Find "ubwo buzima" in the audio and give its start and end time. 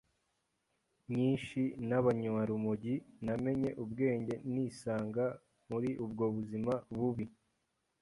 6.05-6.73